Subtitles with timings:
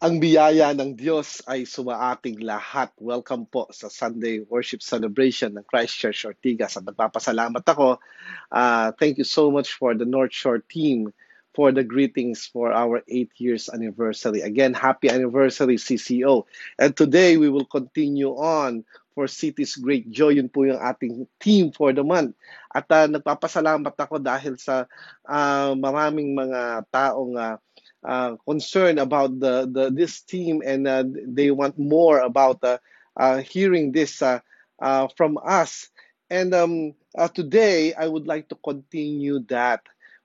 [0.00, 2.88] Ang biyaya ng Diyos ay sumaating lahat.
[2.96, 6.80] Welcome po sa Sunday Worship Celebration ng Christchurch Ortigas.
[6.80, 8.00] At nagpapasalamat ako.
[8.48, 11.12] Uh, thank you so much for the North Shore team
[11.52, 14.40] for the greetings for our 8 years anniversary.
[14.40, 16.48] Again, happy anniversary CCO.
[16.80, 20.40] And today we will continue on for City's Great Joy.
[20.40, 22.40] Yun po yung ating team for the month.
[22.72, 24.88] At uh, nagpapasalamat ako dahil sa
[25.28, 27.60] uh, maraming mga taong uh,
[28.04, 32.78] uh, concerned about the, the this team and uh, they want more about uh,
[33.16, 34.40] uh, hearing this uh,
[34.80, 35.88] uh, from us.
[36.30, 39.82] And um, uh, today, I would like to continue that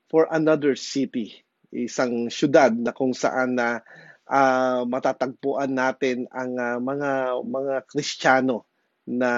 [0.07, 1.43] for another city,
[1.73, 3.81] isang syudad na kung saan na
[4.30, 7.11] uh, matatagpuan natin ang uh, mga
[7.41, 8.69] mga Kristiyano
[9.09, 9.31] na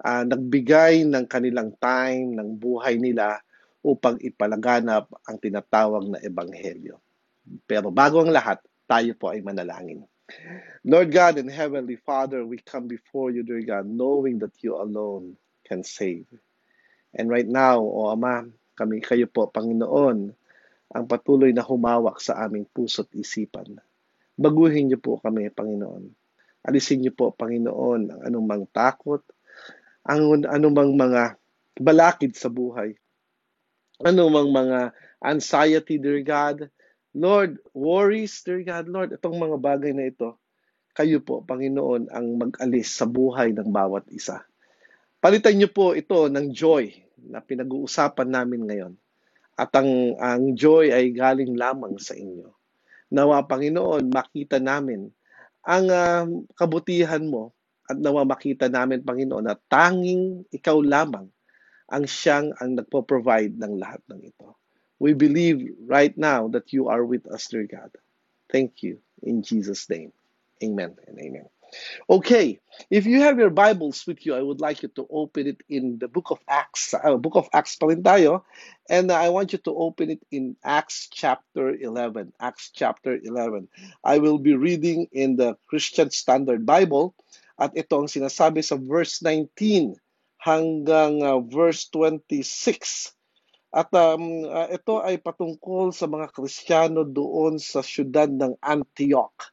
[0.00, 3.40] uh, nagbigay ng kanilang time, ng buhay nila
[3.86, 6.98] upang ipalaganap ang tinatawag na ebanghelyo.
[7.66, 10.06] Pero bago ang lahat, tayo po ay manalangin.
[10.82, 15.38] Lord God and Heavenly Father, we come before you, dear God, knowing that you alone
[15.62, 16.26] can save.
[17.14, 20.18] And right now, O Ama, kami kayo po, Panginoon,
[20.94, 23.78] ang patuloy na humawak sa aming puso't isipan.
[24.36, 26.12] Baguhin niyo po kami, Panginoon.
[26.66, 29.22] Alisin niyo po, Panginoon, ang anumang takot,
[30.06, 31.38] ang anumang mga
[31.78, 32.94] balakid sa buhay,
[34.02, 34.92] anumang mga
[35.24, 36.68] anxiety, dear God,
[37.16, 40.36] Lord, worries, dear God, Lord, itong mga bagay na ito,
[40.92, 44.44] kayo po, Panginoon, ang mag-alis sa buhay ng bawat isa.
[45.16, 46.92] Palitan niyo po ito ng joy
[47.32, 48.94] na pinag-uusapan namin ngayon.
[49.56, 52.52] At ang, ang joy ay galing lamang sa inyo.
[53.08, 55.08] Nawa, Panginoon, makita namin
[55.64, 57.56] ang uh, kabutihan mo
[57.88, 61.32] at nawa makita namin, Panginoon, na tanging ikaw lamang
[61.88, 64.52] ang siyang ang nagpo-provide ng lahat ng ito.
[64.98, 67.90] We believe right now that you are with us, dear God.
[68.50, 68.98] Thank you.
[69.22, 70.12] In Jesus' name.
[70.62, 71.48] Amen and amen.
[72.08, 75.60] Okay, if you have your Bibles with you, I would like you to open it
[75.68, 76.94] in the book of Acts.
[76.94, 78.40] Uh, book of Acts pa.
[78.88, 82.32] And I want you to open it in Acts chapter 11.
[82.40, 83.68] Acts chapter 11.
[84.04, 87.14] I will be reading in the Christian Standard Bible.
[87.58, 89.96] At ito sinasabi sa verse 19
[90.38, 93.15] hanggang uh, verse 26
[93.76, 99.52] at um, uh, ito ay patungkol sa mga Kristiyano doon sa siyudad ng Antioch.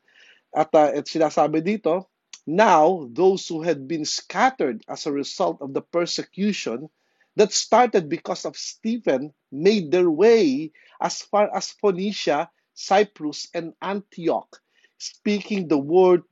[0.56, 2.08] At uh, at sinasabi dito,
[2.48, 6.88] Now, those who had been scattered as a result of the persecution
[7.36, 14.60] that started because of Stephen made their way as far as Phoenicia, Cyprus, and Antioch,
[15.00, 16.24] speaking the word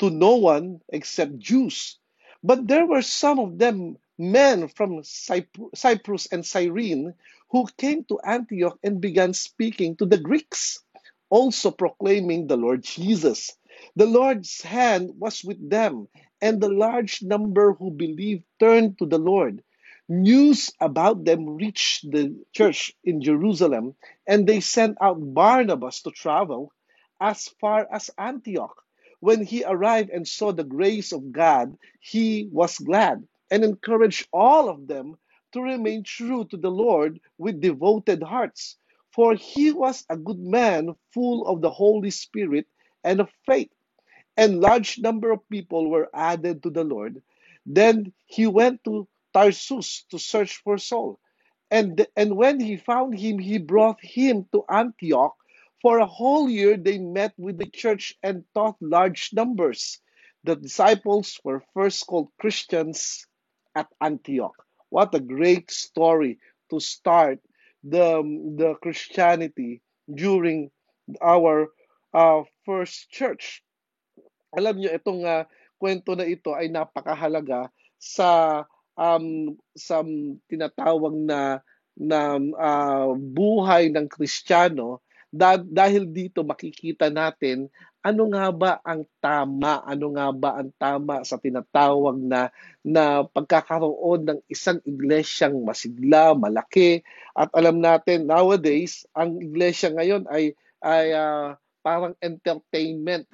[0.00, 2.00] to no one except Jews.
[2.44, 7.14] But there were some of them men from Cyprus and Cyrene
[7.48, 10.78] who came to Antioch and began speaking to the Greeks,
[11.30, 13.56] also proclaiming the Lord Jesus.
[13.96, 16.06] The Lord's hand was with them,
[16.42, 19.62] and the large number who believed turned to the Lord.
[20.06, 23.94] News about them reached the church in Jerusalem,
[24.26, 26.72] and they sent out Barnabas to travel
[27.20, 28.76] as far as Antioch.
[29.20, 34.68] When he arrived and saw the grace of God, he was glad and encourage all
[34.68, 35.16] of them
[35.52, 38.76] to remain true to the Lord with devoted hearts.
[39.12, 42.66] For he was a good man, full of the Holy Spirit
[43.02, 43.70] and of faith.
[44.36, 47.22] And large number of people were added to the Lord.
[47.66, 51.18] Then he went to Tarsus to search for Saul.
[51.70, 55.34] And, and when he found him, he brought him to Antioch.
[55.82, 59.98] For a whole year they met with the church and taught large numbers.
[60.44, 63.26] The disciples were first called Christians
[63.74, 64.56] at Antioch.
[64.90, 66.38] What a great story
[66.70, 67.38] to start
[67.84, 68.22] the,
[68.56, 69.82] the Christianity
[70.12, 70.70] during
[71.22, 71.70] our
[72.14, 73.62] uh, first church.
[74.54, 75.46] Alam niyo itong uh,
[75.78, 78.62] kwento na ito ay napakahalaga sa
[78.98, 80.02] um, sa
[80.50, 81.62] tinatawag na
[81.94, 85.04] na uh, buhay ng Kristiyano
[85.62, 87.70] dahil dito makikita natin
[88.00, 92.48] ano nga ba ang tama, ano nga ba ang tama sa tinatawag na
[92.80, 97.04] na pagkakaroon ng isang iglesyang masigla, malaki
[97.36, 101.52] at alam natin nowadays ang iglesia ngayon ay ay uh,
[101.84, 103.28] parang entertainment.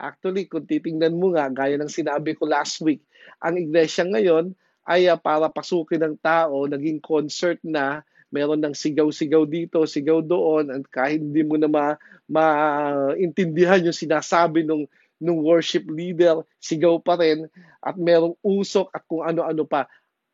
[0.00, 3.04] Actually, kung titingnan mo nga, gaya ng sinabi ko last week,
[3.44, 4.56] ang iglesia ngayon
[4.88, 8.00] ay uh, para pasukin ng tao, naging concert na,
[8.32, 11.86] meron ng sigaw-sigaw dito, sigaw doon, at kahit hindi mo na ma,
[12.26, 14.88] maintindihan yung sinasabi ng
[15.22, 17.46] ng worship leader, sigaw pa rin,
[17.78, 19.86] at merong usok at kung ano-ano pa.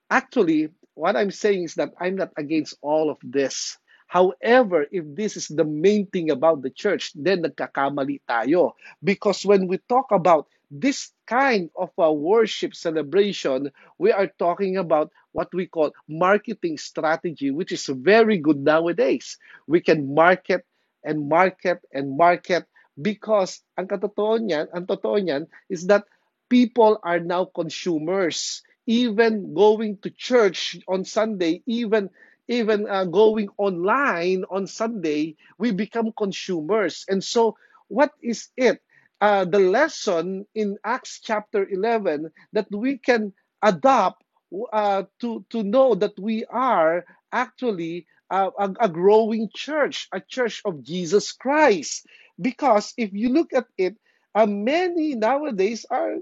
[0.08, 3.76] Actually, what I'm saying is that I'm not against all of this.
[4.08, 8.72] However, if this is the main thing about the church, then nagkakamali tayo.
[9.04, 13.68] Because when we talk about this kind of a worship celebration,
[14.00, 19.38] we are talking about what we call marketing strategy, which is very good nowadays.
[19.70, 20.66] We can market
[21.06, 22.66] and market and market
[22.98, 26.10] because ang katotoo niyan, ang totoo niyan is that
[26.50, 28.66] people are now consumers.
[28.90, 32.10] Even going to church on Sunday, even
[32.50, 37.04] even uh, going online on Sunday, we become consumers.
[37.06, 37.54] And so,
[37.86, 38.80] what is it?
[39.20, 44.24] Uh, the lesson in Acts chapter 11 that we can adopt
[44.72, 50.62] uh, to, to know that we are actually uh, a, a growing church, a church
[50.64, 52.06] of Jesus Christ.
[52.40, 53.96] Because if you look at it,
[54.34, 56.16] uh, many nowadays are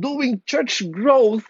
[0.00, 1.44] doing church growth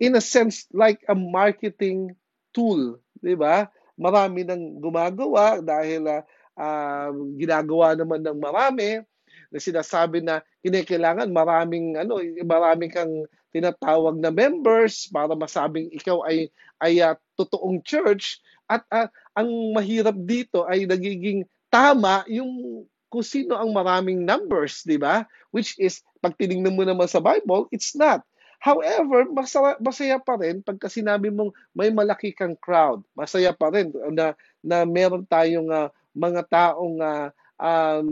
[0.00, 2.16] in a sense like a marketing
[2.50, 3.70] tool, 'di ba?
[3.94, 6.26] Marami nang gumagawa dahil
[6.58, 9.06] uh, ginagawa naman ng marami
[9.54, 13.14] na sinasabi na kinakailangan maraming ano, maraming kang
[13.54, 16.50] tinatawag na members para masabing ikaw ay
[16.82, 19.06] ay uh, totoong church at uh,
[19.38, 22.82] ang mahirap dito ay nagiging tama yung
[23.14, 25.22] kung sino ang maraming numbers, di ba?
[25.54, 28.26] Which is, pag tinignan mo naman sa Bible, it's not.
[28.58, 33.06] However, masaya, masaya pa rin pagka sinabi mong may malaki kang crowd.
[33.14, 38.08] Masaya pa rin na, na meron tayong uh, mga taong uh, um,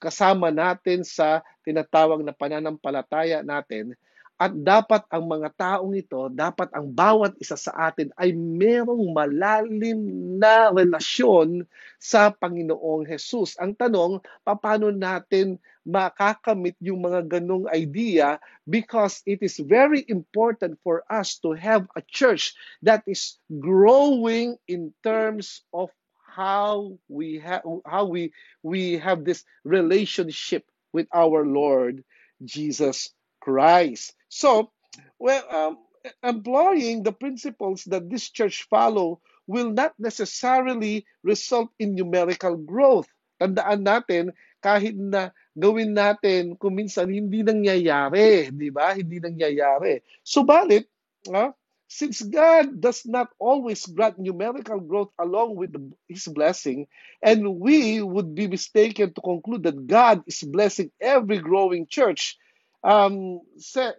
[0.00, 3.92] kasama natin sa tinatawag na pananampalataya natin
[4.36, 9.96] at dapat ang mga taong ito, dapat ang bawat isa sa atin ay merong malalim
[10.36, 11.64] na relasyon
[11.96, 13.56] sa Panginoong Jesus.
[13.56, 15.56] Ang tanong, paano natin
[15.88, 18.36] makakamit yung mga ganong idea
[18.68, 22.52] because it is very important for us to have a church
[22.84, 25.88] that is growing in terms of
[26.28, 28.28] how we have how we
[28.60, 32.04] we have this relationship with our Lord
[32.44, 33.15] Jesus
[33.46, 34.18] Christ.
[34.26, 34.74] So,
[35.22, 35.78] well, um,
[36.26, 43.06] employing the principles that this church follow will not necessarily result in numerical growth.
[43.38, 48.98] Tandaan natin, kahit na gawin natin kung minsan hindi nangyayari, di ba?
[48.98, 50.02] Hindi nangyayari.
[50.26, 50.90] Subalit,
[51.30, 51.54] uh,
[51.86, 56.90] since God does not always grant numerical growth along with the, His blessing,
[57.22, 62.34] and we would be mistaken to conclude that God is blessing every growing church,
[62.84, 63.92] um, se,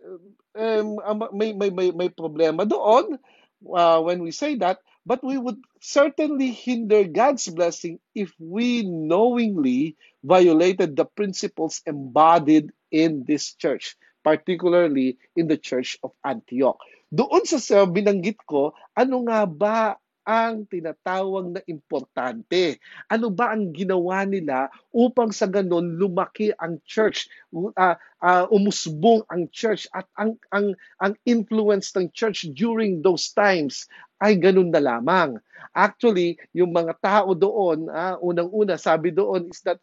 [0.57, 0.97] um,
[1.33, 3.18] may, may, may, may problema doon
[3.74, 9.95] uh, when we say that, but we would certainly hinder God's blessing if we knowingly
[10.24, 16.77] violated the principles embodied in this church, particularly in the church of Antioch.
[17.07, 19.95] Doon sa binanggit ko, ano nga ba
[20.27, 22.83] ang tinatawag na importante.
[23.07, 29.47] Ano ba ang ginawa nila upang sa ganun lumaki ang church, uh, uh, umusbong ang
[29.56, 33.88] church at ang ang ang influence ng church during those times
[34.19, 35.39] ay ganun na lamang.
[35.71, 39.79] Actually, yung mga tao doon, uh, unang-una sabi doon is that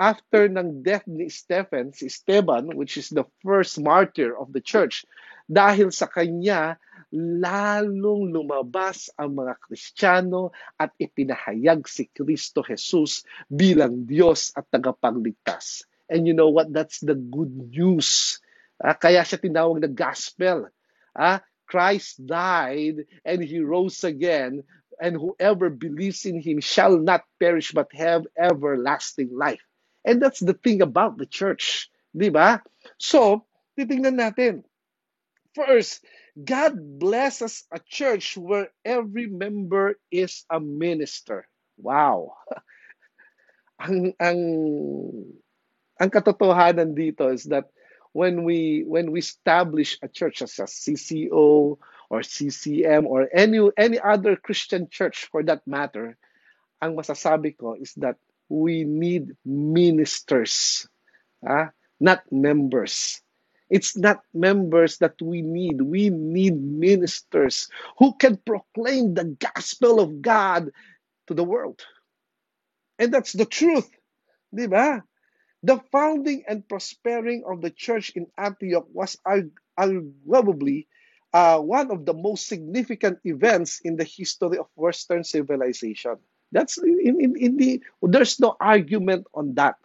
[0.00, 5.04] after ng death ni Stephen, si Esteban, which is the first martyr of the church,
[5.44, 6.80] dahil sa kanya,
[7.14, 15.88] lalong lumabas ang mga Kristiyano at ipinahayag si Kristo Jesus bilang Diyos at tagapagligtas.
[16.08, 16.72] And you know what?
[16.72, 18.40] That's the good news.
[18.80, 20.68] Ah, kaya siya tinawag na gospel.
[21.16, 24.64] Ah, Christ died and He rose again
[25.00, 29.62] and whoever believes in Him shall not perish but have everlasting life.
[30.04, 31.92] And that's the thing about the church.
[32.16, 32.64] Di ba?
[32.96, 33.44] So,
[33.76, 34.64] titingnan natin.
[35.52, 36.00] First,
[36.44, 41.48] God blesses a church where every member is a minister.
[41.78, 42.38] Wow.
[43.82, 44.40] ang ang
[45.98, 47.70] ang katotohanan dito is that
[48.12, 51.78] when we when we establish a church as a CCO
[52.10, 56.18] or CCM or any any other Christian church for that matter,
[56.82, 58.16] ang masasabi ko is that
[58.48, 60.86] we need ministers,
[61.44, 63.20] ah, not members.
[63.70, 65.82] It's not members that we need.
[65.82, 70.70] We need ministers who can proclaim the gospel of God
[71.26, 71.80] to the world.
[72.98, 73.88] And that's the truth.
[74.54, 75.04] Di ba?
[75.62, 80.86] The founding and prospering of the church in Antioch was arguably
[81.32, 86.16] uh, one of the most significant events in the history of Western civilization.
[86.52, 89.76] That's in, in, in the, there's no argument on that.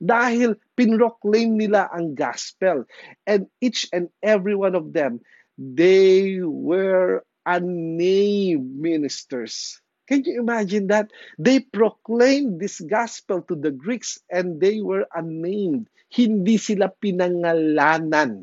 [0.00, 2.88] Dahil pinroclaim nila ang gospel.
[3.28, 5.20] And each and every one of them,
[5.60, 9.80] they were unnamed ministers.
[10.08, 11.12] Can you imagine that?
[11.38, 15.86] They proclaimed this gospel to the Greeks and they were unnamed.
[16.10, 18.42] Hindi sila pinangalanan.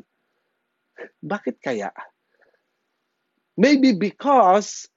[1.20, 1.92] Bakit kaya?
[3.58, 4.88] Maybe because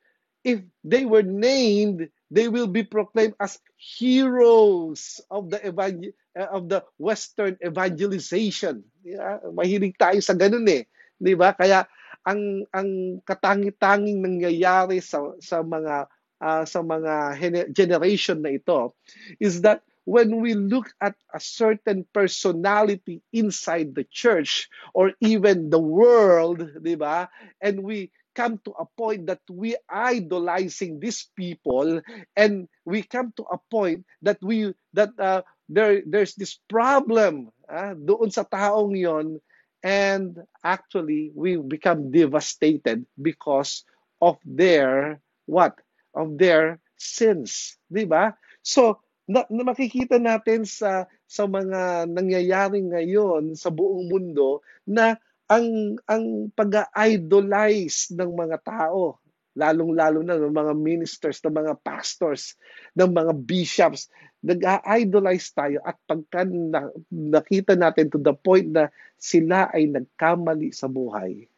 [0.46, 6.84] if they were named, they will be proclaimed as heroes of the evangel of the
[6.96, 8.84] Western evangelization.
[9.04, 10.88] Yeah, mahilig tayo sa ganun eh.
[11.20, 11.54] 'Di ba?
[11.54, 11.86] Kaya
[12.26, 16.08] ang ang katangi-tanging nangyayari sa sa mga
[16.42, 17.38] uh, sa mga
[17.74, 18.94] generation na ito
[19.42, 24.66] is that when we look at a certain personality inside the church
[24.98, 27.30] or even the world, 'di ba?
[27.62, 32.02] And we come to a point that we idolizing these people
[32.36, 37.96] and we come to a point that we that uh, there there's this problem uh,
[37.96, 39.40] doon sa taong yon.
[39.82, 43.82] And actually we become devastated because
[44.22, 45.18] of their
[45.50, 45.82] what?
[46.14, 48.38] Of their sins di ba?
[48.62, 55.18] So na, na makikita natin sa sa mga nangyayari ngayon sa buong mundo na
[55.52, 59.20] ang ang pag-idolize ng mga tao,
[59.52, 62.56] lalong-lalo na ng mga ministers, ng mga pastors,
[62.96, 64.08] ng mga bishops,
[64.40, 68.88] nag-idolize tayo at pagka na, nakita natin to the point na
[69.20, 71.52] sila ay nagkamali sa buhay.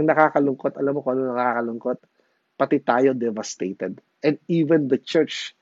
[0.00, 1.98] Ang nakakalungkot, alam mo kung ano nakakalungkot?
[2.56, 4.00] Pati tayo devastated.
[4.24, 5.52] And even the church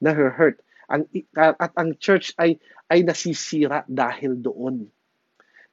[0.00, 0.64] na hurt.
[0.88, 2.58] Ang, at ang church ay
[2.90, 4.90] ay nasisira dahil doon.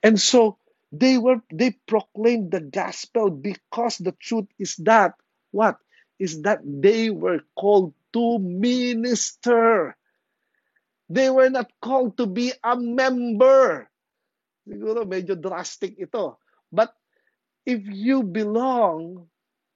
[0.05, 5.15] And so, They were they proclaimed the gospel because the truth is that
[5.51, 5.77] what
[6.19, 9.95] is that they were called to minister.
[11.09, 13.89] They were not called to be a member.
[14.67, 16.39] Siguro medyo drastic ito.
[16.71, 16.91] But
[17.65, 19.27] if you belong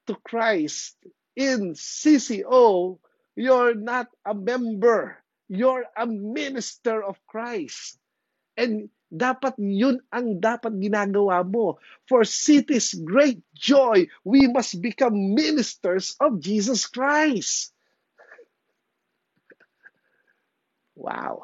[0.08, 0.96] to Christ
[1.36, 3.00] in CCO,
[3.36, 5.24] you're not a member.
[5.48, 8.00] You're a minister of Christ.
[8.58, 11.76] And dapat yun ang dapat ginagawa mo.
[12.08, 17.76] For city's great joy, we must become ministers of Jesus Christ.
[20.96, 21.44] Wow.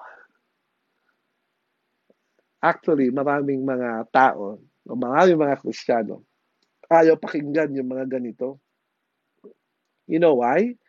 [2.63, 6.24] Actually, maraming mga tao, o maraming mga Kristiyano,
[6.88, 8.63] ayaw pakinggan yung mga ganito.
[10.07, 10.79] You know why?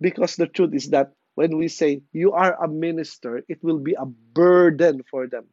[0.00, 3.92] Because the truth is that when we say you are a minister, it will be
[3.92, 5.44] a burden for them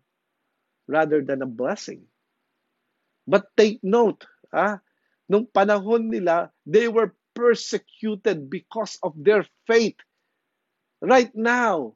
[0.88, 2.08] rather than a blessing.
[3.28, 4.80] But take note, ah,
[5.30, 9.98] nung panahon nila, they were persecuted because of their faith.
[11.02, 11.96] Right now,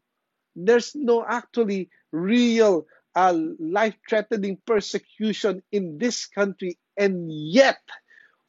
[0.56, 7.82] there's no actually real uh, life-threatening persecution in this country, and yet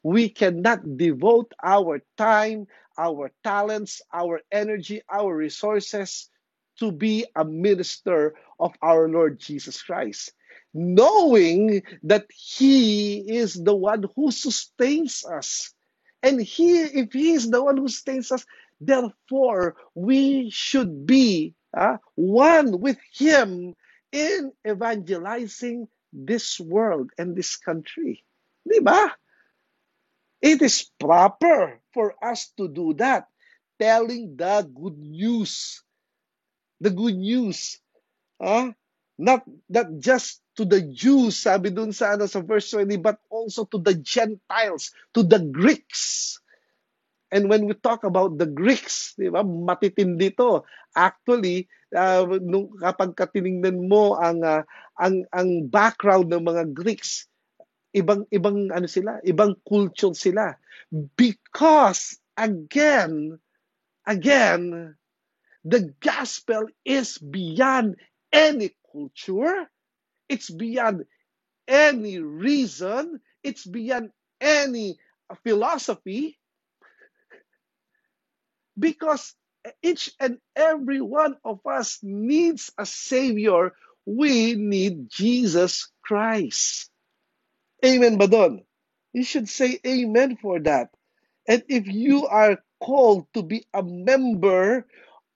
[0.03, 2.67] we cannot devote our time,
[2.97, 6.29] our talents, our energy, our resources
[6.79, 10.31] to be a minister of our Lord Jesus Christ
[10.73, 15.73] knowing that He is the one who sustains us.
[16.23, 18.45] And He, if He is the one who sustains us,
[18.79, 23.73] therefore we should be uh, one with Him
[24.11, 28.23] in evangelizing this world and this country.
[28.69, 29.07] Di?
[30.41, 33.27] It is proper for us to do that,
[33.79, 35.83] telling the good news.
[36.81, 37.79] The good news.
[38.37, 38.71] Uh,
[39.17, 43.65] not, not just to the Jews, sabi dun sa, ano, sa verse 20, but also
[43.69, 46.37] to the Gentiles, to the Greeks.
[47.29, 50.65] And when we talk about the Greeks, di ba, matitindi to.
[50.97, 54.63] Actually, uh, nung, kapag katiningnan mo ang, uh,
[54.97, 57.29] ang, ang background ng mga Greeks,
[57.93, 60.57] ibang, ibang, ano sila, ibang culture sila.
[60.89, 63.37] Because, again,
[64.07, 64.96] again,
[65.67, 67.97] the gospel is beyond
[68.33, 69.67] any culture,
[70.29, 71.05] It's beyond
[71.67, 74.97] any reason, it's beyond any
[75.43, 76.39] philosophy.
[78.79, 79.35] Because
[79.83, 83.73] each and every one of us needs a Savior.
[84.05, 86.89] We need Jesus Christ.
[87.85, 88.27] Amen ba
[89.13, 90.89] You should say amen for that.
[91.47, 94.87] And if you are called to be a member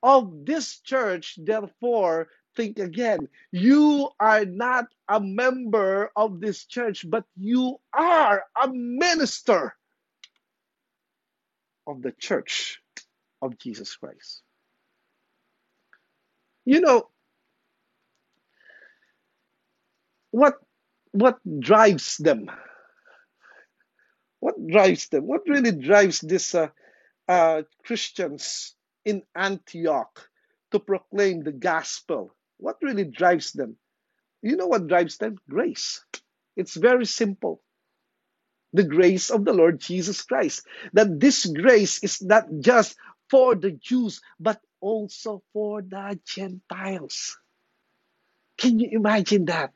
[0.03, 3.27] of this church, therefore, think again.
[3.51, 9.75] You are not a member of this church, but you are a minister
[11.87, 12.81] of the church
[13.41, 14.41] of Jesus Christ.
[16.65, 17.09] You know,
[20.31, 20.55] what
[21.11, 22.49] what drives them?
[24.39, 25.27] What drives them?
[25.27, 26.69] What really drives this uh,
[27.27, 30.29] uh, Christians in Antioch
[30.71, 32.33] to proclaim the gospel?
[32.57, 33.77] What really drives them?
[34.41, 35.37] You know what drives them?
[35.49, 36.03] Grace.
[36.55, 37.61] It's very simple.
[38.73, 40.65] The grace of the Lord Jesus Christ.
[40.93, 42.95] That this grace is not just
[43.29, 47.37] for the Jews, but also for the Gentiles.
[48.57, 49.73] Can you imagine that?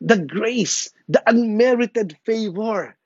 [0.00, 2.96] The grace, the unmerited favor.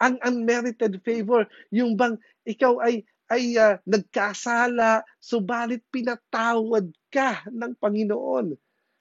[0.00, 8.54] Ang unmerited favor, yung bang ikaw ay ay uh, nagkasala, subalit pinatawad ka ng Panginoon.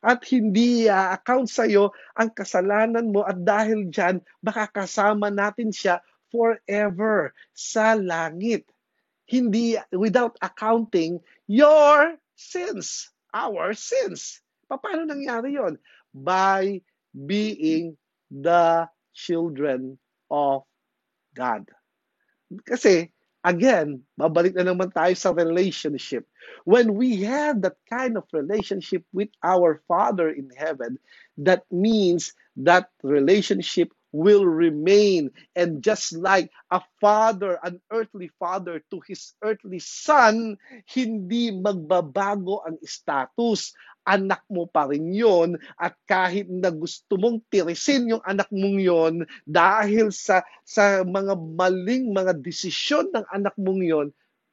[0.05, 5.97] At hindi i-account sa iyo ang kasalanan mo at dahil diyan makakasama natin siya
[6.29, 8.69] forever sa langit.
[9.25, 11.17] Hindi without accounting
[11.49, 14.45] your sins, our sins.
[14.69, 15.81] Paano nangyari yon?
[16.13, 17.97] By being
[18.29, 18.85] the
[19.17, 19.97] children
[20.29, 20.69] of
[21.33, 21.65] God.
[22.61, 23.14] Kasi
[23.45, 26.25] Again, babalik na naman tayo sa relationship.
[26.65, 30.97] When we have that kind of relationship with our Father in heaven,
[31.45, 35.29] that means that relationship will remain.
[35.53, 42.79] And just like a father, an earthly father to his earthly son, hindi magbabago ang
[42.81, 43.75] status.
[44.05, 49.15] Anak mo pa rin yon at kahit na gusto mong tirisin yung anak mong yon
[49.49, 54.07] dahil sa, sa mga maling mga desisyon ng anak mong yon,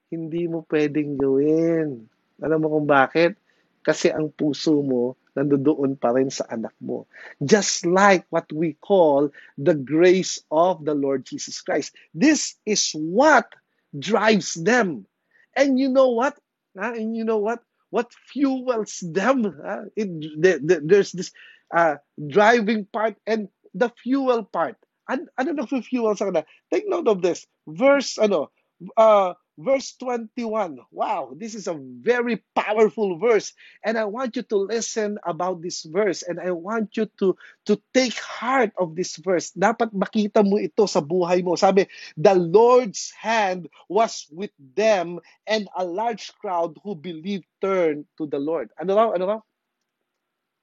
[0.08, 2.08] hindi mo pwedeng gawin.
[2.40, 3.36] Alam mo kung bakit?
[3.84, 7.08] Kasi ang puso mo nandoon pa rin sa anak mo.
[7.40, 11.96] Just like what we call the grace of the Lord Jesus Christ.
[12.12, 13.48] This is what
[13.96, 15.08] drives them.
[15.56, 16.36] And you know what?
[16.76, 17.60] Uh, and you know what?
[17.92, 19.44] What fuels them?
[19.52, 20.08] Uh, it,
[20.40, 21.30] the, the, there's this
[21.76, 24.80] uh, driving part and the fuel part.
[25.12, 26.48] An ano na fuel sa kanila?
[26.72, 27.44] Take note of this.
[27.68, 28.48] Verse, ano,
[28.96, 30.78] uh, verse 21.
[30.90, 33.54] Wow, this is a very powerful verse.
[33.86, 37.38] And I want you to listen about this verse and I want you to
[37.70, 39.54] to take heart of this verse.
[39.54, 41.54] Dapat makita mo ito sa buhay mo.
[41.54, 41.86] Sabi,
[42.18, 48.42] the Lord's hand was with them and a large crowd who believed turned to the
[48.42, 48.74] Lord.
[48.76, 49.08] Ano raw?
[49.14, 49.40] Ano raw?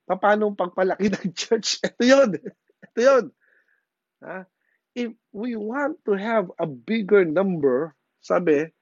[0.10, 1.80] Paano pagpalaki ng church?
[1.86, 2.32] Ito 'yon.
[2.92, 3.26] Ito 'yon.
[4.26, 4.50] Ha?
[4.98, 8.74] If we want to have a bigger number, sabi,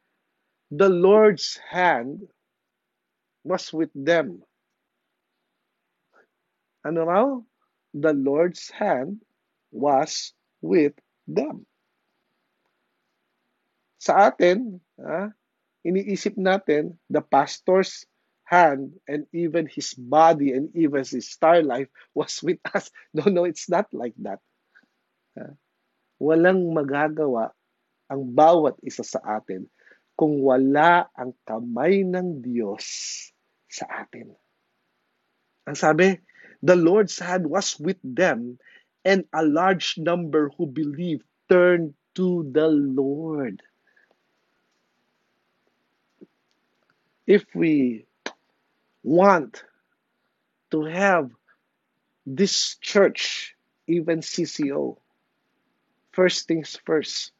[0.71, 2.27] the Lord's hand
[3.43, 4.43] was with them.
[6.84, 7.39] Ano raw?
[7.93, 9.23] The Lord's hand
[9.71, 10.93] was with
[11.27, 11.65] them.
[13.97, 15.32] Sa atin, ah,
[15.88, 18.06] iniisip natin, the pastor's
[18.47, 22.91] hand and even his body and even his star life was with us.
[23.15, 24.39] No, no, it's not like that.
[25.36, 25.56] Ah,
[26.21, 27.51] walang magagawa
[28.08, 29.67] ang bawat isa sa atin
[30.17, 32.84] kung wala ang kamay ng Diyos
[33.69, 34.34] sa atin.
[35.69, 36.17] Ang sabi,
[36.65, 38.58] the Lord's hand was with them
[39.06, 43.62] and a large number who believed turned to the Lord.
[47.30, 48.08] If we
[49.03, 49.63] want
[50.71, 51.30] to have
[52.25, 53.53] this church,
[53.86, 54.97] even CCO,
[56.12, 57.32] first things first,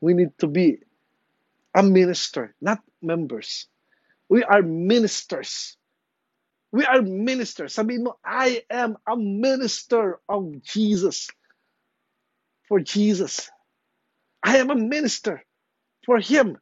[0.00, 0.84] we need to be
[1.78, 3.70] a minister, not members.
[4.28, 5.78] We are ministers.
[6.72, 7.74] We are ministers.
[7.76, 11.28] Sabihin mo, I am a minister of Jesus.
[12.68, 13.50] For Jesus.
[14.44, 15.42] I am a minister
[16.06, 16.58] for Him.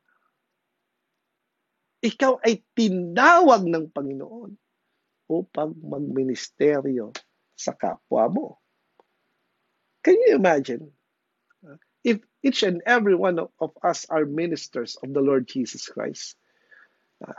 [2.05, 4.55] Ikaw ay tinawag ng Panginoon
[5.29, 7.13] upang magministeryo
[7.59, 8.49] sa kapwa mo.
[10.07, 10.96] Can you imagine?
[12.07, 16.39] If each and every one of us are ministers of the Lord Jesus Christ.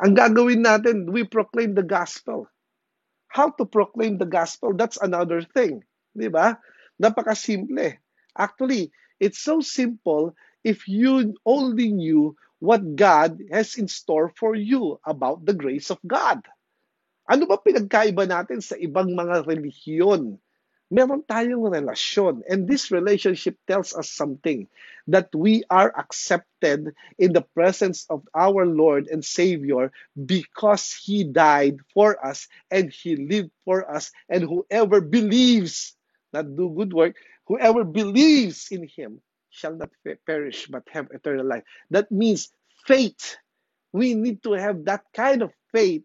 [0.04, 2.52] Ang gagawin natin, we proclaim the gospel.
[3.32, 5.88] How to proclaim the gospel, that's another thing.
[6.12, 6.60] Di ba?
[7.00, 7.96] Napakasimple.
[8.36, 8.92] Actually,
[9.24, 10.36] it's so simple
[10.68, 16.02] if you only knew what God has in store for you about the grace of
[16.04, 16.44] God.
[17.32, 20.42] Ano ba pinagkaiba natin sa ibang mga relihiyon?
[20.92, 22.42] Meron tayong relasyon.
[22.50, 24.68] And this relationship tells us something
[25.08, 31.80] that we are accepted in the presence of our Lord and Savior because He died
[31.94, 34.12] for us and He lived for us.
[34.30, 35.96] And whoever believes,
[36.34, 37.16] not do good work,
[37.48, 39.90] whoever believes in Him shall not
[40.26, 41.64] perish but have eternal life.
[41.92, 42.52] That means
[42.86, 43.38] faith.
[43.94, 46.04] We need to have that kind of faith.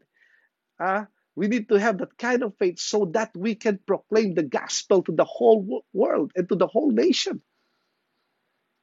[0.80, 4.44] Uh, we need to have that kind of faith so that we can proclaim the
[4.44, 7.40] gospel to the whole world and to the whole nation.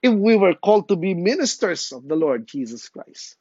[0.02, 3.36] if we were called to be ministers of the Lord Jesus Christ.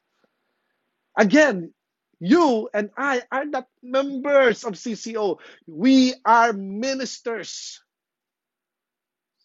[1.17, 1.73] Again,
[2.21, 5.39] you and I are not members of CCO.
[5.67, 7.83] We are ministers.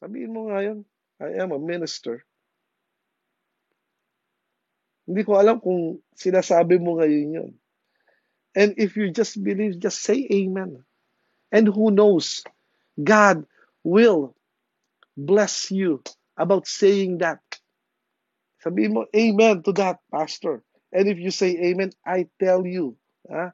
[0.01, 0.85] Sabihin mo ngayon,
[1.21, 2.25] I am a minister.
[5.05, 7.51] Hindi ko alam kung sinasabi mo ngayon yun.
[8.55, 10.83] And if you just believe, just say amen.
[11.51, 12.43] And who knows,
[13.03, 13.45] God
[13.83, 14.35] will
[15.17, 16.03] bless you
[16.37, 17.39] about saying that.
[18.65, 20.63] Sabihin mo, amen to that, pastor.
[20.93, 22.97] And if you say amen, I tell you,
[23.31, 23.51] huh?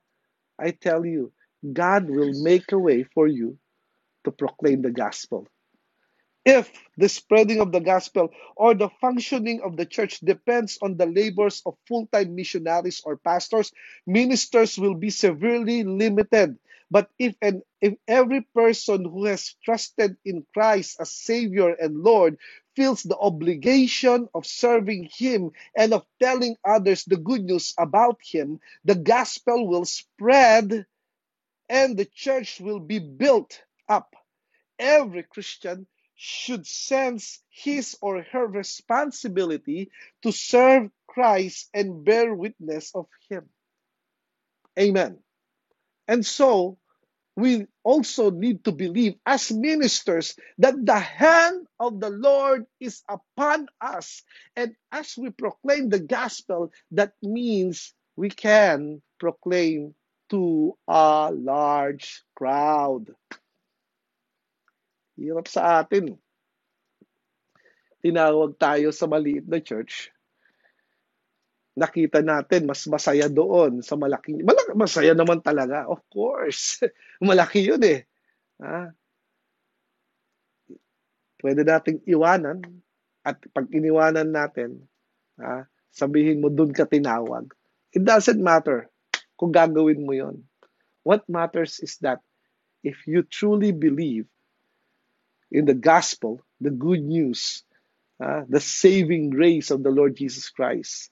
[0.60, 1.32] I tell you,
[1.74, 3.58] God will make a way for you
[4.26, 5.48] to proclaim the gospel.
[6.46, 11.08] If the spreading of the gospel or the functioning of the church depends on the
[11.08, 13.72] labors of full time missionaries or pastors,
[14.08, 16.60] ministers will be severely limited.
[16.92, 22.38] But if and if every person who has trusted in Christ as Savior and Lord
[22.76, 28.60] feels the obligation of serving Him and of telling others the good news about Him,
[28.86, 30.86] the gospel will spread
[31.70, 34.16] and the church will be built up.
[34.80, 35.88] Every Christian
[36.22, 39.90] should sense his or her responsibility
[40.22, 43.48] to serve Christ and bear witness of Him.
[44.78, 45.20] Amen.
[46.10, 46.78] And so,
[47.38, 53.68] we also need to believe as ministers that the hand of the Lord is upon
[53.80, 54.22] us.
[54.58, 59.96] And as we proclaim the gospel, that means we can proclaim
[60.32, 63.08] to a large crowd.
[65.20, 66.16] Hirap sa atin.
[68.00, 70.16] Tinawag tayo sa maliit na church.
[71.76, 74.40] Nakita natin, mas masaya doon sa malaking...
[74.48, 76.80] Malaki, masaya naman talaga, of course.
[77.20, 78.08] Malaki yun eh.
[78.64, 78.96] Ha?
[81.40, 82.64] Pwede nating iwanan
[83.24, 84.84] at pag iniwanan natin,
[85.40, 87.48] ha, sabihin mo doon ka tinawag.
[87.96, 88.92] It doesn't matter
[89.40, 90.44] kung gagawin mo yon.
[91.08, 92.20] What matters is that
[92.84, 94.28] if you truly believe
[95.52, 97.64] in the gospel, the good news,
[98.24, 101.10] uh, the saving grace of the Lord Jesus Christ,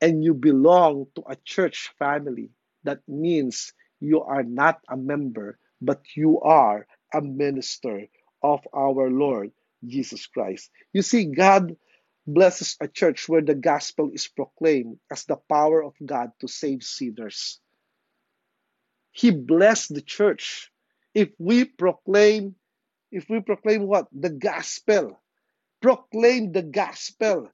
[0.00, 2.50] and you belong to a church family,
[2.84, 8.06] that means you are not a member, but you are a minister
[8.42, 9.52] of our Lord
[9.86, 10.70] Jesus Christ.
[10.92, 11.76] You see, God
[12.26, 16.82] blesses a church where the gospel is proclaimed as the power of God to save
[16.82, 17.60] sinners.
[19.12, 20.70] He blessed the church
[21.14, 22.56] if we proclaim
[23.14, 24.10] if we proclaim what?
[24.10, 25.22] The gospel.
[25.78, 27.46] Proclaim the gospel.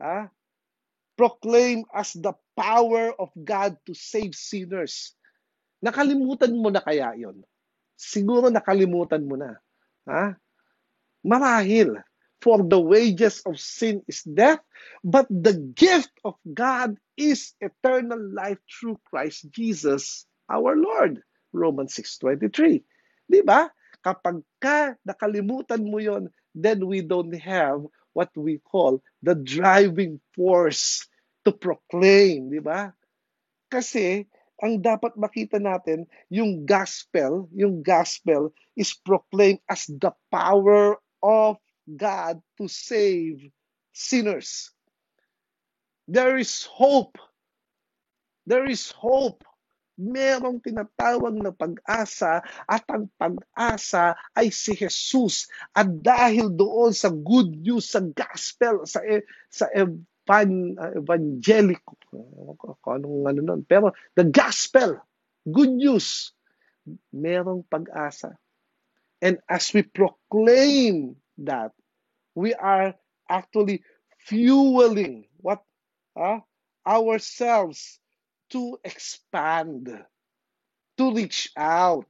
[0.00, 0.32] Huh?
[1.20, 5.12] Proclaim as the power of God to save sinners.
[5.84, 7.44] Nakalimutan mo na kaya yon?
[8.00, 9.60] Siguro nakalimutan mo na.
[10.08, 10.32] Ha?
[11.20, 12.00] Marahil,
[12.40, 14.60] for the wages of sin is death,
[15.04, 21.20] but the gift of God is eternal life through Christ Jesus our Lord.
[21.52, 22.84] Romans 6.23.
[23.30, 23.68] Di ba?
[24.04, 27.80] Kapag ka nakalimutan mo yon, then we don't have
[28.12, 31.08] what we call the driving force
[31.42, 32.92] to proclaim, di ba?
[33.72, 34.28] Kasi
[34.62, 42.38] ang dapat makita natin, yung gospel, yung gospel is proclaimed as the power of God
[42.60, 43.40] to save
[43.90, 44.70] sinners.
[46.06, 47.18] There is hope.
[48.44, 49.42] There is hope
[49.94, 55.46] merong tinatawag na pag-asa at ang pag-asa ay si Jesus.
[55.70, 61.94] At dahil doon sa good news, sa gospel, sa e, sa evan, uh, evangelico,
[62.86, 63.62] anong ano nun.
[63.66, 64.98] Pero the gospel,
[65.46, 66.34] good news,
[67.14, 68.34] merong pag-asa.
[69.22, 71.72] And as we proclaim that,
[72.34, 72.92] we are
[73.30, 73.86] actually
[74.26, 75.62] fueling what
[76.18, 76.42] uh,
[76.84, 78.02] ourselves
[78.54, 79.90] to expand,
[80.94, 82.06] to reach out.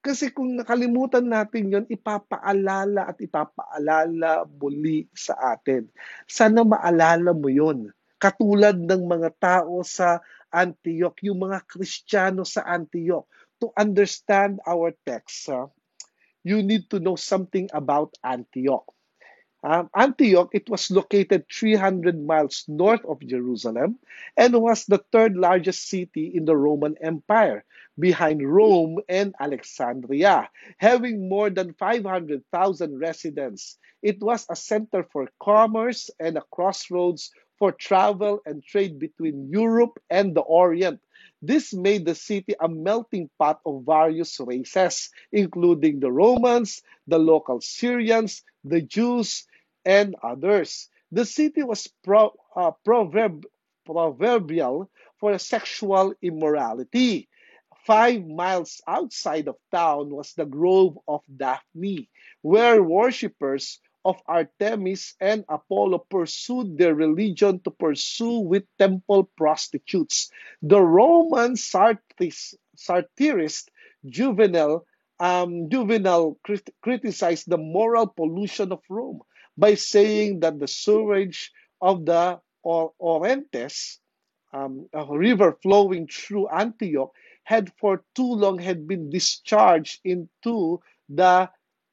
[0.00, 5.84] Kasi kung nakalimutan natin yon, ipapaalala at ipapaalala muli sa atin.
[6.24, 7.92] Sana maalala mo yon.
[8.16, 13.28] Katulad ng mga tao sa Antioch, yung mga Kristiyano sa Antioch,
[13.60, 15.68] to understand our text, uh,
[16.40, 18.88] you need to know something about Antioch.
[19.62, 23.98] Um, Antioch, it was located 300 miles north of Jerusalem
[24.34, 27.64] and was the third largest city in the Roman Empire,
[27.98, 33.76] behind Rome and Alexandria, having more than 500,000 residents.
[34.02, 40.00] It was a center for commerce and a crossroads for travel and trade between Europe
[40.08, 41.00] and the Orient.
[41.42, 47.60] This made the city a melting pot of various races, including the Romans, the local
[47.60, 49.44] Syrians, the Jews,
[49.84, 50.88] and others.
[51.12, 53.46] The city was pro, uh, proverb,
[53.84, 57.28] proverbial for sexual immorality.
[57.86, 62.08] Five miles outside of town was the Grove of Daphne,
[62.42, 70.30] where worshippers of Artemis and Apollo pursued their religion to pursue with temple prostitutes.
[70.62, 72.56] The Roman satirist,
[74.06, 74.86] Juvenal
[75.18, 75.68] um,
[76.42, 79.20] crit- criticized the moral pollution of Rome
[79.60, 84.00] by saying that the sewage of the Orontes,
[84.52, 87.12] um, a river flowing through Antioch,
[87.44, 91.50] had for too long had been discharged into the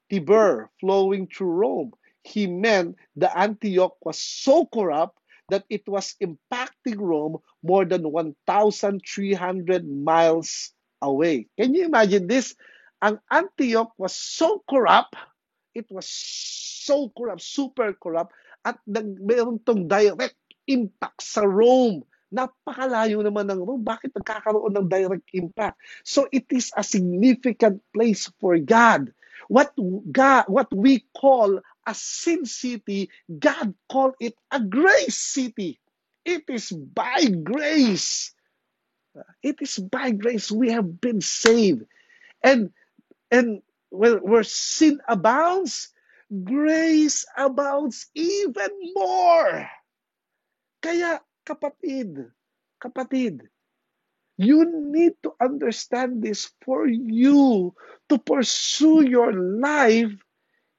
[0.09, 1.91] Tiber flowing through Rome.
[2.23, 5.17] He meant the Antioch was so corrupt
[5.49, 11.47] that it was impacting Rome more than 1,300 miles away.
[11.57, 12.55] Can you imagine this?
[13.01, 15.15] Ang Antioch was so corrupt,
[15.77, 18.33] it was so corrupt, super corrupt,
[18.65, 22.01] at nag, mayroon tong direct impact sa Rome.
[22.33, 23.85] Napakalayo naman ng Rome.
[23.85, 25.77] Bakit nagkakaroon ng direct impact?
[26.01, 29.13] So it is a significant place for God.
[29.47, 29.71] What
[30.11, 35.79] God, what we call a sin city, God called it a grace city.
[36.27, 38.35] It is by grace.
[39.39, 41.87] It is by grace we have been saved.
[42.43, 42.75] And
[43.31, 45.89] and where, where sin abounds,
[46.43, 49.69] grace abounds even more.
[50.81, 52.31] Kaya kapatid,
[52.83, 53.41] kapatid,
[54.37, 57.73] you need to understand this for you
[58.09, 60.13] to pursue your life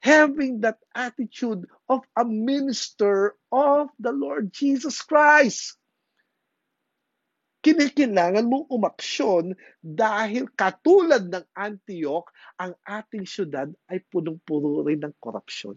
[0.01, 5.78] having that attitude of a minister of the Lord Jesus Christ.
[7.69, 9.53] Kinikilangan mong umaksyon
[9.85, 15.77] dahil katulad ng Antioch, ang ating syudad ay punong-puno rin ng korupsyon.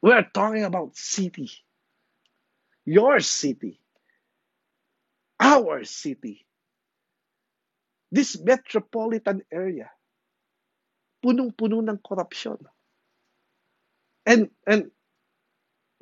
[0.00, 1.52] We are talking about city.
[2.88, 3.84] Your city.
[5.36, 6.48] Our city.
[8.08, 9.92] This metropolitan area.
[11.20, 12.64] Punong-puno ng korupsyon.
[14.24, 14.88] And, and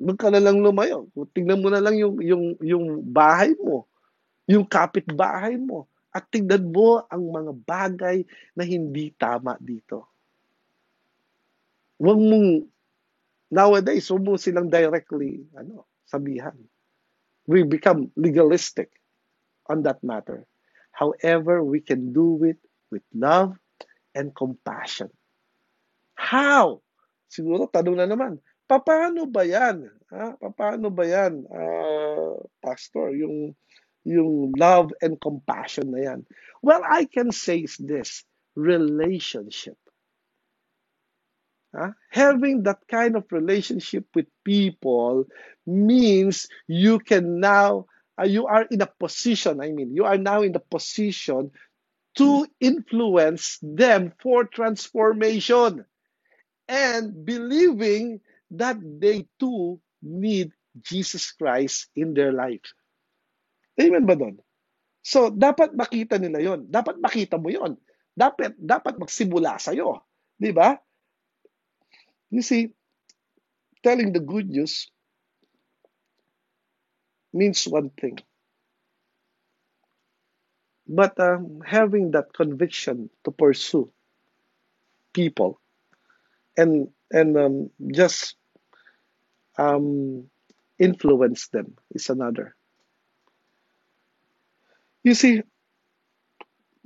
[0.01, 1.05] Doon ka na lang lumayo.
[1.37, 3.85] Tingnan mo na lang yung, yung, yung bahay mo,
[4.49, 8.17] yung kapitbahay mo, at tingnan mo ang mga bagay
[8.57, 10.09] na hindi tama dito.
[12.01, 12.65] Huwag mong,
[13.53, 16.57] nowadays, huwag mo silang directly ano, sabihan.
[17.45, 18.89] We become legalistic
[19.69, 20.49] on that matter.
[20.91, 22.57] However, we can do it
[22.89, 23.55] with love
[24.17, 25.13] and compassion.
[26.17, 26.83] How?
[27.31, 28.41] Siguro, tanong na naman,
[28.79, 29.91] Paano ba yan?
[30.15, 30.39] Ha?
[30.55, 33.11] Paano ba yan, uh, Pastor?
[33.11, 33.51] Yung,
[34.07, 36.19] yung love and compassion na yan.
[36.63, 38.23] Well, I can say this,
[38.55, 39.75] relationship.
[41.75, 41.91] Huh?
[42.11, 45.27] Having that kind of relationship with people
[45.67, 47.87] means you can now,
[48.19, 51.51] uh, you are in a position, I mean, you are now in the position
[52.15, 55.85] to influence them for transformation
[56.67, 58.19] and believing
[58.51, 62.63] that they too need Jesus Christ in their life.
[63.79, 64.39] Amen ba doon?
[65.01, 66.69] So, dapat makita nila yon.
[66.69, 67.79] Dapat makita mo yon.
[68.13, 70.05] Dapat, dapat magsimula sa'yo.
[70.37, 70.77] Di ba?
[72.29, 72.69] You see,
[73.81, 74.93] telling the good news
[77.33, 78.21] means one thing.
[80.85, 83.89] But um, having that conviction to pursue
[85.13, 85.59] people
[86.57, 87.55] and and um,
[87.91, 88.35] just
[89.57, 90.29] um,
[90.79, 92.55] influence them is another.
[95.03, 95.43] You see,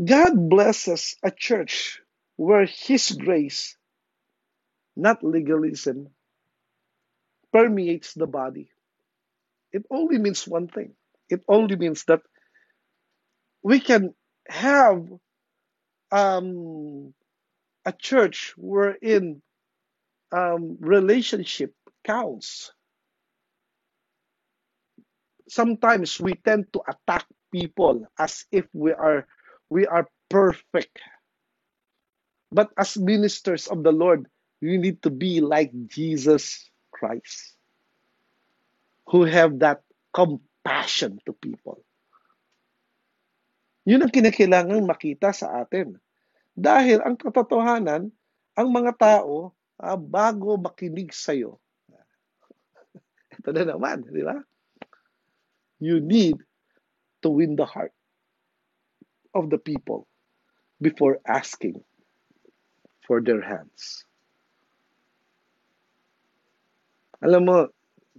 [0.03, 2.01] God blesses a church
[2.37, 3.77] where His grace,
[4.95, 6.09] not legalism,
[7.53, 8.69] permeates the body.
[9.73, 10.93] It only means one thing.
[11.29, 12.21] It only means that
[13.63, 14.13] we can
[14.47, 15.07] have
[16.11, 17.13] um,
[17.85, 19.41] a church wherein
[20.31, 21.73] um, relationship
[22.05, 22.69] counts.
[25.49, 29.25] Sometimes we tend to attack people as if we are
[29.69, 31.01] we are perfect.
[32.53, 34.29] But as ministers of the Lord,
[34.61, 37.57] we need to be like Jesus Christ,
[39.09, 39.81] who have that
[40.13, 41.83] compassion to people.
[43.85, 45.99] Yun ang kinakailangan makita sa atin.
[46.55, 48.09] Dahil ang katotohanan,
[48.55, 51.64] ang mga tao, ah, bago makinig sa'yo, ito
[53.51, 54.41] na naman, di ba?
[55.79, 56.37] You need
[57.21, 57.93] to win the heart
[59.33, 60.07] of the people
[60.81, 61.83] before asking
[63.05, 64.05] for their hands.
[67.21, 67.57] Alam mo,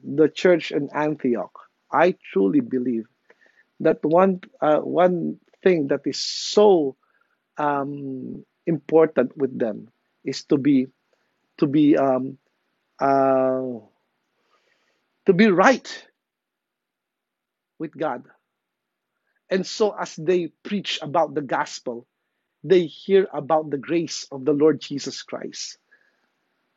[0.02, 1.52] the church in Antioch,
[1.92, 3.06] I truly believe
[3.80, 6.96] that one uh, one thing that is so
[7.58, 9.88] um, important with them
[10.24, 10.86] is to be
[11.58, 12.38] to be um,
[13.00, 13.80] uh,
[15.26, 16.06] to be right
[17.78, 18.24] with God.
[19.50, 22.06] And so, as they preach about the gospel,
[22.64, 25.78] they hear about the grace of the Lord Jesus Christ,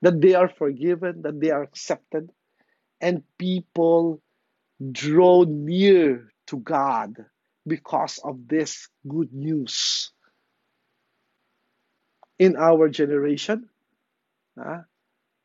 [0.01, 2.29] that they are forgiven, that they are accepted,
[3.01, 4.21] and people
[4.91, 7.15] draw near to God
[7.67, 10.12] because of this good news.
[12.39, 13.69] In our generation,
[14.57, 14.83] ha,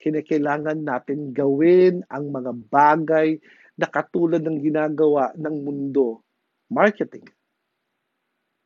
[0.05, 3.41] kinakailangan natin gawin ang mga bagay
[3.81, 6.21] na katulad ng ginagawa ng mundo,
[6.69, 7.25] marketing,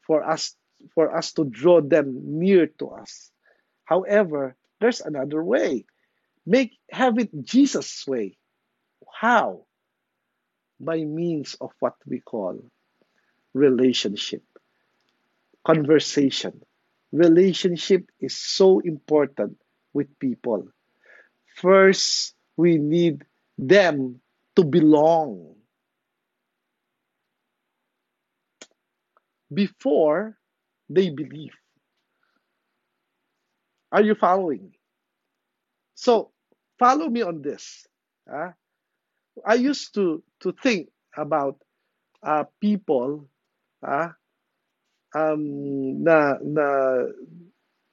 [0.02, 0.58] for us
[0.94, 3.30] for us to draw them near to us.
[3.86, 5.86] However, there's another way.
[6.46, 8.38] Make have it Jesus' way.
[9.06, 9.66] How?
[10.78, 12.62] By means of what we call
[13.54, 14.42] relationship,
[15.66, 16.62] conversation.
[17.10, 19.58] Relationship is so important
[19.92, 20.70] with people.
[21.60, 23.24] First, we need
[23.58, 24.20] them
[24.56, 25.56] to belong.
[29.52, 30.38] Before
[30.88, 31.52] they believe.
[33.92, 34.74] Are you following?
[35.94, 36.32] So,
[36.78, 37.86] follow me on this.
[38.32, 38.52] Uh,
[39.46, 41.60] I used to, to think about
[42.22, 43.28] uh, people
[43.86, 44.10] uh,
[45.14, 47.04] um, na, na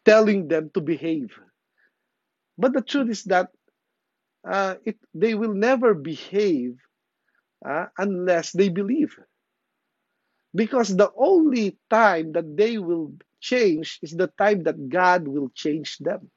[0.05, 1.31] telling them to behave.
[2.57, 3.51] But the truth is that
[4.47, 6.77] uh, it, they will never behave
[7.65, 9.15] uh, unless they believe.
[10.55, 15.97] Because the only time that they will change is the time that God will change
[15.99, 16.31] them.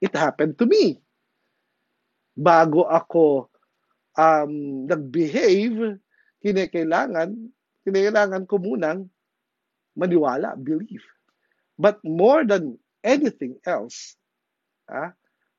[0.00, 1.00] It happened to me.
[2.38, 3.50] Bago ako
[4.18, 5.98] um, nag-behave,
[6.44, 7.36] kinakailangan,
[7.86, 9.08] kinakailangan ko munang
[9.98, 11.04] maniwala, believe.
[11.78, 14.16] But more than anything else,
[14.90, 15.12] ah,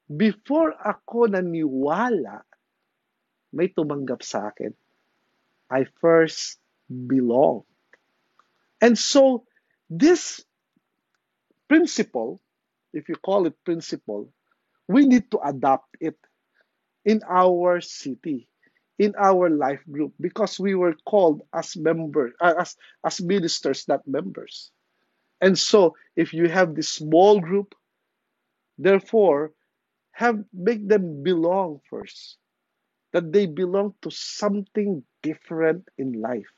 [0.09, 2.43] before ako naniwala,
[3.53, 4.73] may tumanggap sa akin.
[5.69, 7.63] I first belong.
[8.81, 9.47] And so,
[9.89, 10.43] this
[11.69, 12.41] principle,
[12.91, 14.29] if you call it principle,
[14.87, 16.17] we need to adopt it
[17.05, 18.49] in our city,
[18.99, 24.05] in our life group, because we were called as members, uh, as, as ministers, not
[24.07, 24.71] members.
[25.39, 27.75] And so, if you have this small group,
[28.77, 29.51] therefore,
[30.13, 32.37] have make them belong first,
[33.11, 36.53] that they belong to something different in life.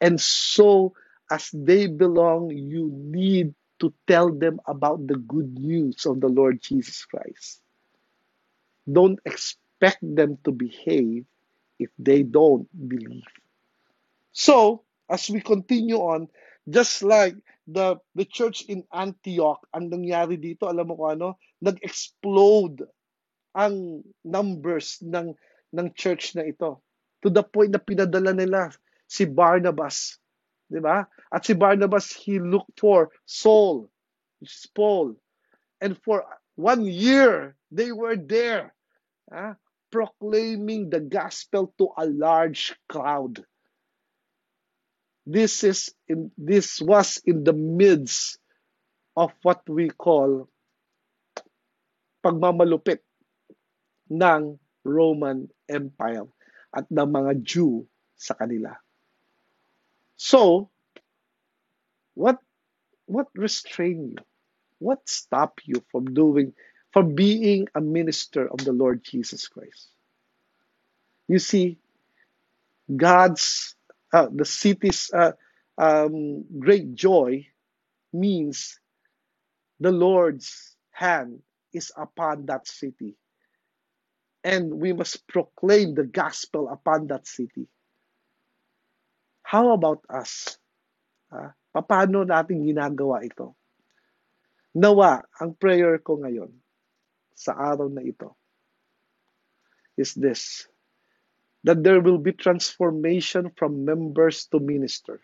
[0.00, 0.94] And so,
[1.30, 6.62] as they belong, you need to tell them about the good news of the Lord
[6.62, 7.60] Jesus Christ.
[8.90, 11.26] Don't expect them to behave
[11.78, 13.26] if they don't believe.
[14.32, 16.28] So, as we continue on,
[16.68, 17.34] just like
[17.66, 21.28] the the church in Antioch, ang nangyari dito, alam mo ko ano,
[21.60, 22.88] nag-explode
[23.54, 25.36] ang numbers ng
[25.70, 26.82] ng church na ito
[27.22, 28.72] to the point na pinadala nila
[29.06, 30.18] si Barnabas,
[30.70, 31.06] 'di ba?
[31.30, 33.90] At si Barnabas he looked for Saul,
[34.74, 35.14] Paul.
[35.80, 36.24] And for
[36.56, 38.74] one year they were there,
[39.30, 39.54] ah,
[39.90, 43.42] proclaiming the gospel to a large crowd.
[45.26, 48.38] This is in this was in the midst
[49.14, 50.48] of what we call
[52.22, 53.02] pagmamalupit
[54.10, 56.26] ng Roman Empire
[56.72, 57.84] at ng mga Jew
[58.16, 58.76] sa kanila.
[60.20, 60.68] So,
[62.14, 62.38] what
[63.08, 64.20] what restrain you?
[64.78, 66.52] What stop you from doing
[66.92, 69.88] from being a minister of the Lord Jesus Christ?
[71.28, 71.78] You see,
[72.90, 73.74] God's
[74.12, 75.32] uh, the city's uh,
[75.78, 77.46] um, great joy
[78.12, 78.78] means
[79.78, 81.40] the Lord's hand
[81.72, 83.16] is upon that city.
[84.42, 87.68] And we must proclaim the gospel upon that city.
[89.42, 90.56] How about us?
[91.30, 91.52] Ha?
[91.74, 93.54] Paano natin ginagawa ito?
[94.74, 96.50] Nawa, ang prayer ko ngayon
[97.34, 98.38] sa araw na ito
[99.98, 100.70] is this
[101.64, 105.20] that there will be transformation from members to minister.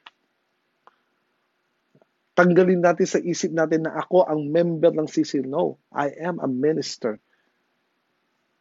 [2.37, 5.49] Tanggalin natin sa isip natin na ako ang member ng CCO.
[5.49, 7.17] No, I am a minister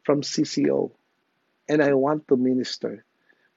[0.00, 0.96] from CCO
[1.68, 3.04] and I want to minister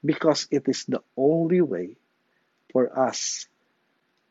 [0.03, 1.95] because it is the only way
[2.76, 3.47] for us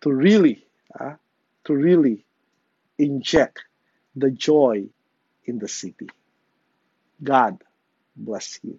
[0.04, 1.16] to really, uh,
[1.64, 2.24] to really
[2.98, 3.64] inject
[4.14, 4.92] the joy
[5.44, 6.12] in the city.
[7.22, 7.64] God
[8.16, 8.78] bless you.